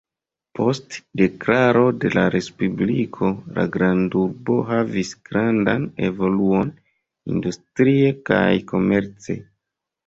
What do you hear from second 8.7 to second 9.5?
komerce.